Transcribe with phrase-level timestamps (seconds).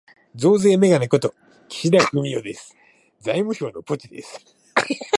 [0.35, 1.35] 増税めがね事、
[1.69, 2.75] 岸田文雄です。
[3.19, 4.39] 財務省のポチです。